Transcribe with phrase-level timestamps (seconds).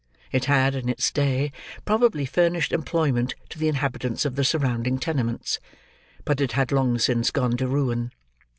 [0.31, 1.51] It had, in its day,
[1.85, 5.59] probably furnished employment to the inhabitants of the surrounding tenements.
[6.25, 8.11] But it had long since gone to ruin.